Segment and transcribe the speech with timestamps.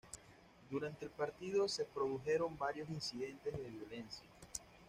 [0.71, 4.27] Durante el partido se produjeron varios incidentes de violencia.